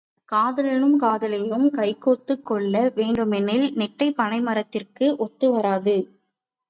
[0.31, 5.95] காதலனும் காதலியும் கைகோத்துக் கொள்ள வேண்டுமெனில், நெட்டைப் பனை மரத்திற்கு ஒத்து வராது.